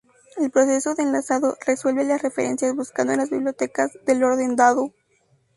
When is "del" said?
4.03-4.23